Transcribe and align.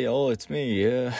Y'all, 0.00 0.30
it's 0.30 0.48
me. 0.48 0.86
Uh, 0.86 1.12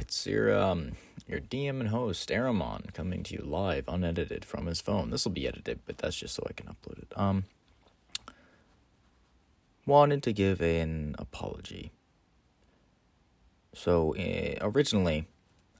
it's 0.00 0.26
your 0.26 0.52
um 0.52 0.96
your 1.28 1.38
DM 1.38 1.78
and 1.78 1.90
host 1.90 2.30
Aramon 2.30 2.92
coming 2.92 3.22
to 3.22 3.34
you 3.34 3.42
live, 3.42 3.84
unedited 3.86 4.44
from 4.44 4.66
his 4.66 4.80
phone. 4.80 5.10
This 5.10 5.24
will 5.24 5.30
be 5.30 5.46
edited, 5.46 5.78
but 5.86 5.98
that's 5.98 6.16
just 6.16 6.34
so 6.34 6.44
I 6.50 6.52
can 6.52 6.66
upload 6.66 6.98
it. 6.98 7.12
Um, 7.14 7.44
wanted 9.86 10.24
to 10.24 10.32
give 10.32 10.60
an 10.60 11.14
apology. 11.16 11.92
So 13.72 14.16
uh, 14.16 14.56
originally, 14.60 15.28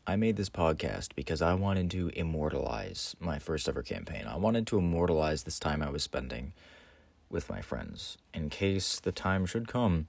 I 0.07 0.15
made 0.15 0.37
this 0.37 0.51
podcast 0.51 1.17
because 1.17 1.43
I 1.43 1.55
wanted 1.55 1.91
to 1.91 2.11
immortalize 2.11 3.17
my 3.19 3.41
first 3.41 3.69
ever 3.69 3.83
campaign. 3.83 4.27
I 4.29 4.37
wanted 4.37 4.69
to 4.69 4.79
immortalize 4.79 5.43
this 5.43 5.59
time 5.59 5.83
I 5.83 5.91
was 5.91 6.05
spending 6.05 6.53
with 7.29 7.51
my 7.51 7.61
friends 7.61 8.17
in 8.33 8.49
case 8.49 9.01
the 9.01 9.11
time 9.11 9.45
should 9.45 9.67
come 9.67 10.07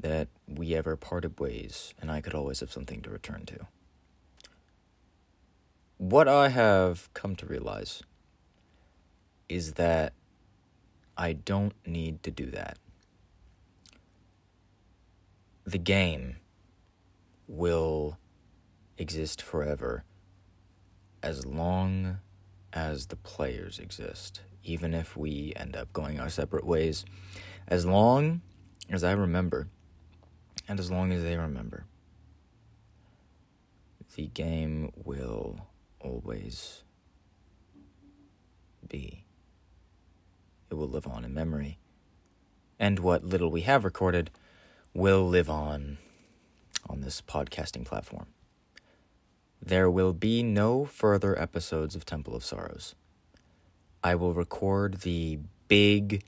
that 0.00 0.28
we 0.48 0.74
ever 0.74 0.96
parted 0.96 1.38
ways 1.38 1.94
and 2.00 2.10
I 2.10 2.20
could 2.20 2.34
always 2.34 2.60
have 2.60 2.72
something 2.72 3.02
to 3.02 3.10
return 3.10 3.46
to. 3.46 3.66
What 5.98 6.26
I 6.26 6.48
have 6.48 7.12
come 7.14 7.36
to 7.36 7.46
realize 7.46 8.02
is 9.48 9.74
that 9.74 10.12
I 11.16 11.32
don't 11.32 11.74
need 11.86 12.22
to 12.24 12.30
do 12.30 12.46
that. 12.46 12.78
The 15.64 15.78
game 15.78 16.36
will 17.46 18.18
exist 18.98 19.42
forever 19.42 20.04
as 21.22 21.46
long 21.46 22.18
as 22.72 23.06
the 23.06 23.16
players 23.16 23.78
exist, 23.78 24.40
even 24.64 24.94
if 24.94 25.16
we 25.16 25.52
end 25.54 25.76
up 25.76 25.92
going 25.92 26.18
our 26.18 26.30
separate 26.30 26.66
ways. 26.66 27.04
As 27.68 27.86
long 27.86 28.40
as 28.90 29.04
I 29.04 29.12
remember, 29.12 29.68
and 30.68 30.78
as 30.78 30.90
long 30.90 31.12
as 31.12 31.22
they 31.22 31.36
remember, 31.36 31.86
the 34.14 34.26
game 34.28 34.92
will 35.04 35.66
always 36.00 36.82
be. 38.88 39.24
It 40.70 40.74
will 40.74 40.88
live 40.88 41.06
on 41.06 41.24
in 41.24 41.34
memory. 41.34 41.78
And 42.78 42.98
what 42.98 43.24
little 43.24 43.50
we 43.50 43.62
have 43.62 43.84
recorded 43.84 44.30
will 44.94 45.26
live 45.26 45.48
on 45.48 45.98
on 46.88 47.00
this 47.00 47.20
podcasting 47.20 47.84
platform. 47.84 48.26
There 49.60 49.90
will 49.90 50.12
be 50.12 50.42
no 50.42 50.84
further 50.84 51.38
episodes 51.40 51.94
of 51.94 52.04
Temple 52.04 52.34
of 52.34 52.44
Sorrows. 52.44 52.94
I 54.02 54.16
will 54.16 54.34
record 54.34 55.02
the 55.02 55.38
big 55.68 56.24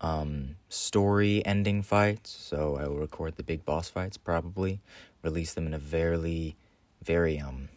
um, 0.00 0.56
story 0.68 1.44
ending 1.44 1.82
fights. 1.82 2.30
So 2.30 2.76
I 2.76 2.86
will 2.86 2.96
record 2.96 3.36
the 3.36 3.42
big 3.42 3.64
boss 3.64 3.88
fights 3.88 4.16
probably, 4.16 4.80
release 5.22 5.54
them 5.54 5.66
in 5.66 5.74
a 5.74 5.78
very, 5.78 6.56
very 7.02 7.38
um, 7.40 7.68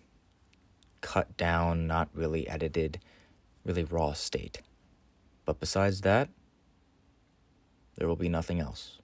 cut 1.02 1.38
down, 1.38 1.88
not 1.88 2.10
really 2.14 2.48
edited, 2.48 3.00
really 3.64 3.84
raw 3.84 4.14
state. 4.14 4.62
But 5.46 5.60
besides 5.60 6.02
that, 6.02 6.30
there 7.96 8.08
will 8.08 8.16
be 8.16 8.30
nothing 8.30 8.60
else. 8.60 9.00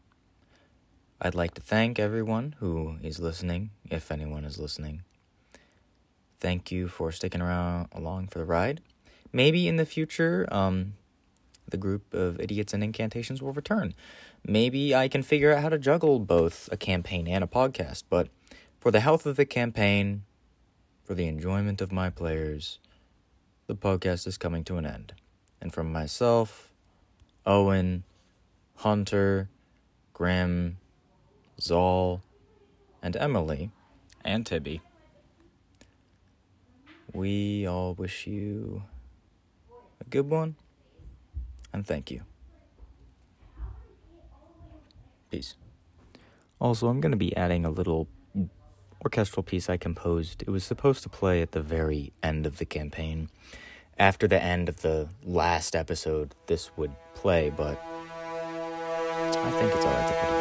I'd 1.21 1.35
like 1.35 1.53
to 1.55 1.61
thank 1.61 1.97
everyone 1.97 2.55
who 2.59 2.97
is 3.01 3.19
listening, 3.19 3.71
if 3.89 4.11
anyone 4.11 4.45
is 4.45 4.59
listening. 4.59 5.03
Thank 6.39 6.71
you 6.71 6.87
for 6.87 7.11
sticking 7.11 7.41
around 7.41 7.87
along 7.91 8.27
for 8.27 8.39
the 8.39 8.45
ride. 8.45 8.81
Maybe 9.31 9.67
in 9.67 9.77
the 9.77 9.85
future, 9.85 10.47
um, 10.51 10.93
the 11.67 11.77
group 11.77 12.13
of 12.13 12.39
idiots 12.39 12.73
and 12.73 12.83
incantations 12.83 13.41
will 13.41 13.51
return. 13.51 13.93
Maybe 14.45 14.93
I 14.93 15.07
can 15.07 15.23
figure 15.23 15.53
out 15.53 15.61
how 15.61 15.69
to 15.69 15.77
juggle 15.77 16.19
both 16.19 16.69
a 16.71 16.77
campaign 16.77 17.27
and 17.27 17.43
a 17.43 17.47
podcast, 17.47 18.03
but 18.09 18.29
for 18.79 18.91
the 18.91 18.99
health 18.99 19.25
of 19.25 19.35
the 19.35 19.45
campaign, 19.45 20.23
for 21.03 21.15
the 21.15 21.27
enjoyment 21.27 21.81
of 21.81 21.91
my 21.91 22.09
players, 22.09 22.79
the 23.67 23.75
podcast 23.75 24.27
is 24.27 24.37
coming 24.37 24.63
to 24.65 24.77
an 24.77 24.85
end. 24.85 25.13
And 25.59 25.73
from 25.73 25.91
myself, 25.91 26.71
Owen, 27.45 28.03
Hunter, 28.75 29.49
Grim, 30.13 30.77
Zal, 31.59 32.21
and 33.01 33.15
Emily, 33.15 33.71
and 34.23 34.45
Tibby, 34.45 34.81
we 37.13 37.67
all 37.67 37.93
wish 37.93 38.27
you 38.27 38.83
a 39.99 40.03
good 40.09 40.29
one 40.29 40.55
and 41.75 41.85
thank 41.85 42.09
you. 42.09 42.21
Peace. 45.29 45.55
Also, 46.57 46.87
I'm 46.87 47.01
going 47.01 47.11
to 47.11 47.17
be 47.17 47.35
adding 47.35 47.65
a 47.65 47.69
little 47.69 48.07
orchestral 49.03 49.43
piece 49.43 49.69
I 49.69 49.75
composed. 49.75 50.41
It 50.43 50.49
was 50.49 50.63
supposed 50.63 51.03
to 51.03 51.09
play 51.09 51.41
at 51.41 51.51
the 51.51 51.61
very 51.61 52.13
end 52.23 52.45
of 52.45 52.59
the 52.59 52.65
campaign. 52.65 53.29
After 53.97 54.25
the 54.25 54.41
end 54.41 54.69
of 54.69 54.83
the 54.83 55.09
last 55.21 55.75
episode, 55.75 56.33
this 56.47 56.71
would 56.77 56.95
play, 57.13 57.49
but 57.49 57.77
I 57.85 59.51
think 59.59 59.73
it's 59.75 59.85
alright 59.85 60.07
to 60.07 60.13
put 60.13 60.29
it. 60.29 60.34